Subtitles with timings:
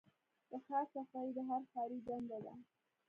[0.49, 2.53] د ښار صفايي د هر ښاري دنده ده.